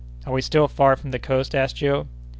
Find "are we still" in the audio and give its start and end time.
0.25-0.67